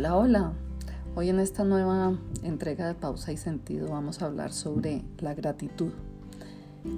[0.00, 0.52] Hola, hola.
[1.14, 5.92] Hoy en esta nueva entrega de Pausa y Sentido vamos a hablar sobre la gratitud.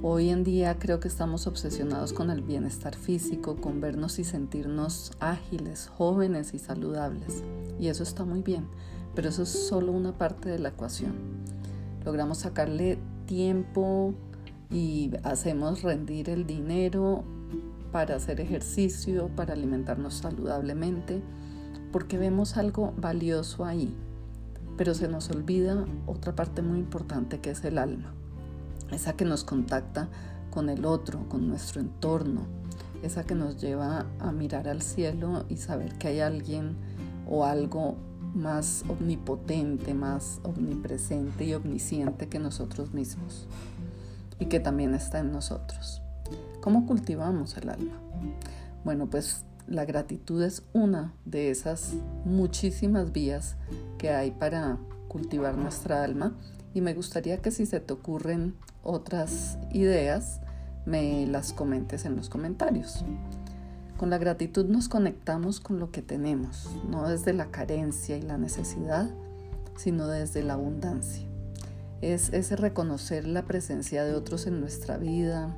[0.02, 5.10] Hoy en día creo que estamos obsesionados con el bienestar físico, con vernos y sentirnos
[5.18, 7.42] ágiles, jóvenes y saludables.
[7.80, 8.68] Y eso está muy bien,
[9.16, 11.14] pero eso es solo una parte de la ecuación.
[12.04, 14.14] Logramos sacarle tiempo
[14.70, 17.24] y hacemos rendir el dinero
[17.90, 21.20] para hacer ejercicio, para alimentarnos saludablemente
[21.92, 23.94] porque vemos algo valioso ahí,
[24.76, 28.14] pero se nos olvida otra parte muy importante que es el alma,
[28.90, 30.08] esa que nos contacta
[30.50, 32.42] con el otro, con nuestro entorno,
[33.02, 36.76] esa que nos lleva a mirar al cielo y saber que hay alguien
[37.28, 37.96] o algo
[38.34, 43.46] más omnipotente, más omnipresente y omnisciente que nosotros mismos
[44.38, 46.02] y que también está en nosotros.
[46.60, 47.98] ¿Cómo cultivamos el alma?
[48.84, 53.56] Bueno, pues la gratitud es una de esas muchísimas vías
[53.98, 56.34] que hay para cultivar nuestra alma
[56.74, 60.40] y me gustaría que si se te ocurren otras ideas,
[60.86, 63.04] me las comentes en los comentarios.
[63.96, 68.36] Con la gratitud nos conectamos con lo que tenemos, no desde la carencia y la
[68.36, 69.10] necesidad,
[69.76, 71.24] sino desde la abundancia.
[72.00, 75.54] Es ese reconocer la presencia de otros en nuestra vida,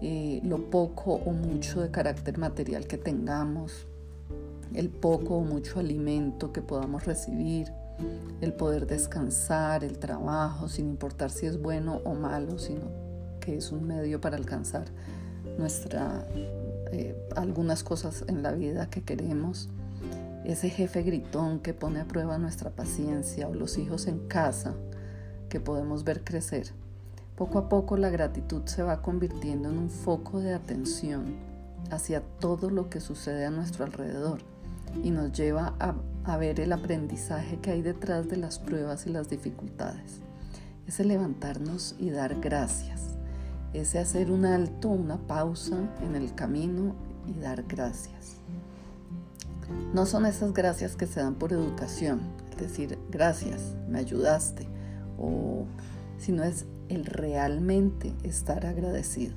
[0.00, 3.86] eh, lo poco o mucho de carácter material que tengamos,
[4.74, 7.72] el poco o mucho alimento que podamos recibir,
[8.40, 12.82] el poder descansar, el trabajo, sin importar si es bueno o malo, sino
[13.40, 14.84] que es un medio para alcanzar
[15.58, 16.24] nuestra,
[16.92, 19.68] eh, algunas cosas en la vida que queremos.
[20.44, 24.74] Ese jefe gritón que pone a prueba nuestra paciencia o los hijos en casa
[25.48, 26.72] que podemos ver crecer.
[27.38, 31.36] Poco a poco la gratitud se va convirtiendo en un foco de atención
[31.88, 34.40] hacia todo lo que sucede a nuestro alrededor
[35.04, 39.28] y nos lleva a, ver el aprendizaje que hay detrás de las pruebas y las
[39.28, 40.18] dificultades.
[40.88, 43.16] Ese levantarnos y dar gracias,
[43.72, 46.96] ese hacer un alto, una pausa en el camino
[47.28, 48.38] y dar gracias.
[49.94, 52.20] No son esas gracias que se dan por educación,
[52.50, 54.66] es decir, gracias, me ayudaste,
[55.16, 55.66] o
[56.18, 59.34] sino es el realmente estar agradecido.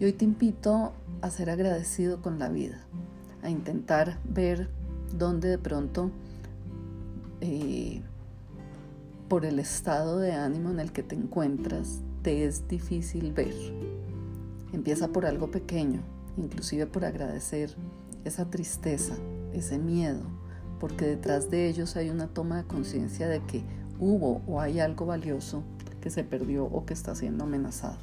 [0.00, 2.78] Y hoy te invito a ser agradecido con la vida,
[3.42, 4.68] a intentar ver
[5.16, 6.10] dónde de pronto,
[7.40, 8.02] eh,
[9.28, 13.54] por el estado de ánimo en el que te encuentras, te es difícil ver.
[14.72, 16.00] Empieza por algo pequeño,
[16.36, 17.74] inclusive por agradecer
[18.24, 19.14] esa tristeza,
[19.52, 20.22] ese miedo,
[20.78, 23.64] porque detrás de ellos hay una toma de conciencia de que
[23.98, 25.62] hubo o hay algo valioso
[26.00, 27.98] que se perdió o que está siendo amenazado.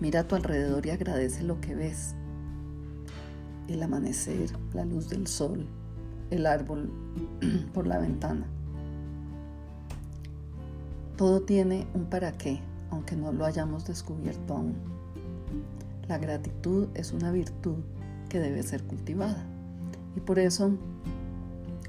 [0.00, 2.14] Mira a tu alrededor y agradece lo que ves.
[3.68, 5.66] El amanecer, la luz del sol,
[6.30, 6.90] el árbol
[7.74, 8.46] por la ventana.
[11.16, 12.60] Todo tiene un para qué,
[12.90, 14.74] aunque no lo hayamos descubierto aún.
[16.06, 17.76] La gratitud es una virtud
[18.28, 19.44] que debe ser cultivada.
[20.16, 20.70] Y por eso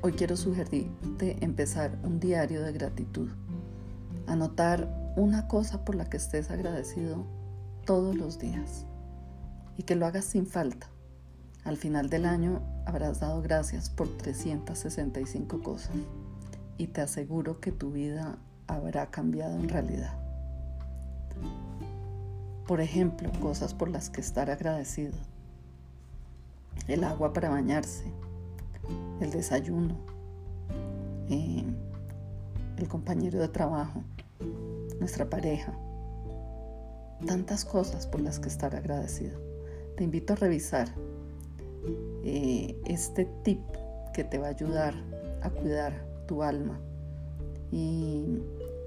[0.02, 3.30] hoy quiero sugerirte empezar un diario de gratitud
[4.30, 7.26] anotar una cosa por la que estés agradecido
[7.86, 8.86] todos los días
[9.76, 10.88] y que lo hagas sin falta.
[11.64, 15.96] Al final del año habrás dado gracias por 365 cosas
[16.78, 18.38] y te aseguro que tu vida
[18.68, 20.14] habrá cambiado en realidad.
[22.68, 25.18] Por ejemplo, cosas por las que estar agradecido.
[26.88, 28.06] El agua para bañarse,
[29.20, 29.96] el desayuno,
[31.30, 31.66] eh,
[32.78, 34.04] el compañero de trabajo,
[35.00, 35.74] nuestra pareja.
[37.26, 39.40] Tantas cosas por las que estar agradecido.
[39.98, 40.90] Te invito a revisar
[42.24, 43.62] eh, este tip
[44.14, 44.94] que te va a ayudar
[45.42, 45.94] a cuidar
[46.28, 46.80] tu alma
[47.72, 48.42] y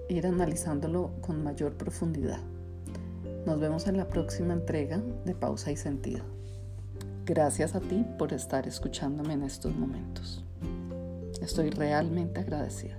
[0.08, 2.40] ir analizándolo con mayor profundidad.
[3.46, 6.24] Nos vemos en la próxima entrega de Pausa y Sentido.
[7.24, 10.44] Gracias a ti por estar escuchándome en estos momentos.
[11.40, 12.96] Estoy realmente agradecida.